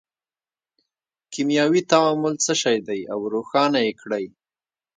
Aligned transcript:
کیمیاوي 1.33 1.81
تعامل 1.91 2.33
څه 2.45 2.53
شی 2.61 2.77
دی 2.87 2.99
او 3.13 3.19
روښانه 3.33 3.79
یې 3.85 3.93
کړئ. 4.01 4.25